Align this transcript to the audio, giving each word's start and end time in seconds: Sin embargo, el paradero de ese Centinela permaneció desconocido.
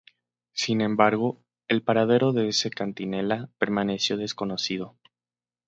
Sin 0.53 0.81
embargo, 0.81 1.43
el 1.67 1.83
paradero 1.83 2.33
de 2.33 2.47
ese 2.47 2.71
Centinela 2.75 3.51
permaneció 3.59 4.17
desconocido. 4.17 4.95